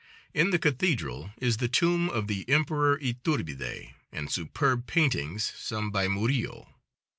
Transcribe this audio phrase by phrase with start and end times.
[0.33, 6.07] In the cathedral is the tomb of the Emperor Yturbide, and superb paintings, some by
[6.07, 6.73] Murillo.